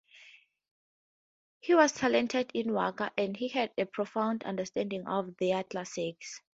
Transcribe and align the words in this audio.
He 1.59 1.75
was 1.75 1.91
talented 1.91 2.49
in 2.55 2.73
"waka"; 2.73 3.11
and 3.15 3.37
he 3.37 3.49
had 3.49 3.71
a 3.77 3.85
profound 3.85 4.43
understanding 4.45 5.05
of 5.07 5.37
the 5.37 5.63
classics. 5.69 6.41